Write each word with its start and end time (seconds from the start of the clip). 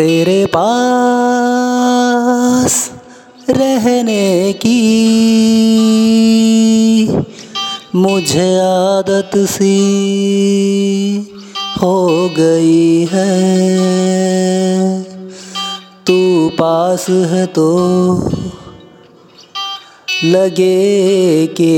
तेरे 0.00 0.44
पास 0.46 2.74
रहने 3.50 4.52
की 4.52 4.82
मुझे 7.94 8.46
आदत 8.60 9.36
सी 9.46 9.80
हो 11.82 11.98
गई 12.38 13.08
है। 13.12 13.34
तू 16.06 16.18
पास 16.58 17.04
है 17.10 17.44
तो 17.46 17.68
लगे 20.24 21.46
के 21.60 21.76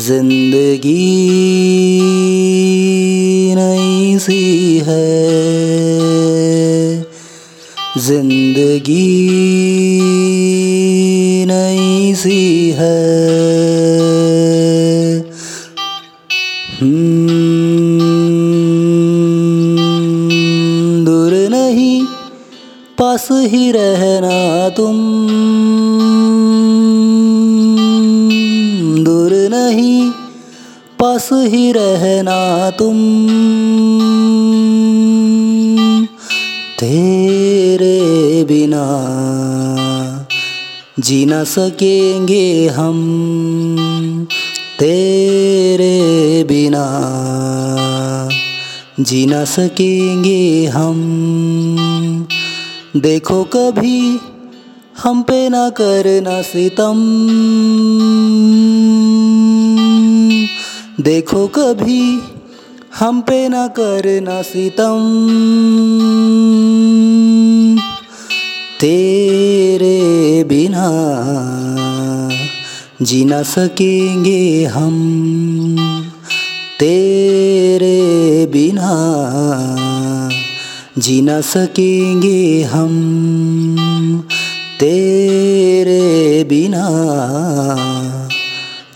ज़िंदगी 0.00 2.01
सी 4.18 4.82
है। 4.86 5.42
ज़िंदगी 7.98 9.06
नई 11.46 12.14
सी 12.14 12.70
है। 12.70 13.22
हम्म, 16.80 17.54
दूर 21.04 21.32
नहीं 21.50 22.06
पास 22.98 23.28
ही 23.32 23.72
रहना 23.72 24.68
तुम। 24.68 24.96
दूर 29.04 29.30
नहीं 29.32 30.10
पास 31.00 31.28
ही 31.32 31.72
रहना 31.72 32.70
तुम। 32.70 32.98
तेरे 36.82 38.44
बिना 38.44 38.84
जी 41.00 41.26
न 41.26 41.44
सकेंगे 41.44 42.68
हम 42.68 42.96
तेरे 44.78 46.44
बिना 46.44 46.84
जी 49.00 49.26
न 49.26 49.44
सकेंगे 49.44 50.66
हम। 50.66 50.98
देखो 52.96 53.44
कभी 53.44 54.20
हम 55.02 55.22
पे 55.22 55.48
ना 55.48 55.70
करना 55.70 56.42
सितम। 56.42 56.98
देखो 61.00 61.46
कभी 61.46 62.20
हम 62.98 63.20
पे 63.20 63.48
ना 63.48 63.66
करना 63.66 64.42
सितम। 64.42 64.98
बिना 70.72 72.28
जी 73.02 73.24
ना 73.24 73.42
सकेंगे 73.42 74.64
हम। 74.64 75.26
तेरे 76.80 78.46
बिना 78.46 78.90
जी 80.98 81.22
ना 81.22 81.40
सकेंगे 81.40 82.62
हम। 82.62 84.24
तेरे 84.80 86.44
बिना 86.44 86.88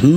देखो 0.03 0.11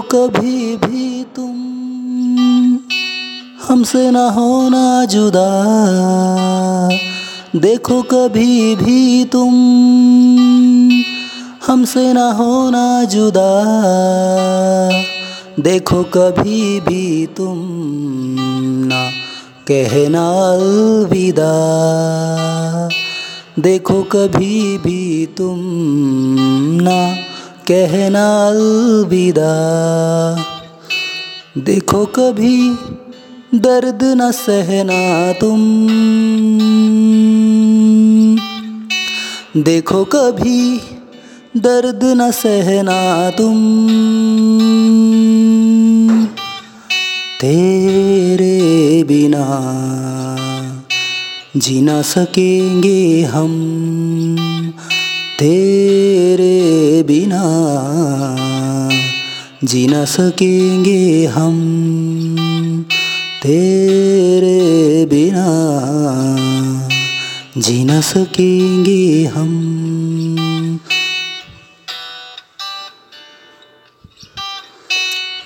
कभी 0.00 0.76
भी 0.76 1.24
तुम 1.36 1.81
हमसे 3.72 4.10
ना 4.10 4.30
होना 4.30 5.04
जुदा। 5.04 5.50
देखो 7.56 8.02
कभी 8.02 8.76
भी 8.76 9.24
तुम, 9.24 9.54
हमसे 11.66 12.12
ना 12.12 12.32
होना 12.32 13.04
जुदा। 13.04 13.62
देखो 15.60 16.02
कभी 16.02 16.80
भी 16.80 17.26
तुम, 17.26 17.58
ना 18.86 19.10
कहना 19.68 20.30
अलविदा। 20.30 21.52
देखो 23.58 24.02
कभी 24.02 24.78
भी 24.78 25.26
तुम, 25.26 25.58
ना 26.82 27.14
कहना 27.68 28.48
अलविदा। 28.48 29.52
देखो 31.58 32.04
कभी 32.06 32.76
दर्द 33.54 33.98
न 34.02 34.30
सहना 34.30 35.32
तुम। 35.32 35.60
देखो 39.62 40.04
कभी 40.04 40.80
दर्द 41.56 42.00
न 42.04 42.30
सहना 42.30 43.30
तुम। 43.30 43.86
तेरे 47.40 49.04
बिना 49.04 49.44
जी 51.56 51.80
ना 51.80 52.02
सकेंगे 52.02 53.22
हम। 53.22 53.52
तेरे 55.38 57.02
बिना 57.02 57.42
जी 59.64 59.86
ना 59.86 60.04
सकेंगे 60.04 61.26
हम। 61.26 61.78
तेरे 63.42 65.06
बिना 65.06 65.46
जी 67.60 67.84
ना 67.84 68.00
सकेंगे 68.00 69.24
हम। 69.24 69.50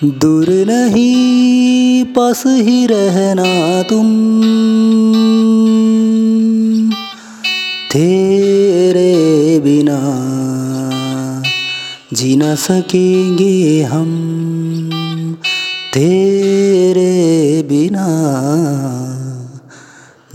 दूर 0.05 0.47
नहीं, 0.51 2.05
पास 2.05 2.43
ही 2.47 2.87
रहना 2.87 3.83
तुम। 3.83 4.09
तेरे 7.93 9.13
बिना 9.61 10.01
जी 12.13 12.37
ना 12.37 12.55
सकेंगे 12.55 13.83
हम। 13.83 14.11
तेरे 15.93 17.36
बिना 17.69 18.07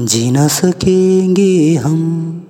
जी 0.01 0.31
न 0.31 0.47
सकेंगे 0.47 1.75
हम। 1.75 2.40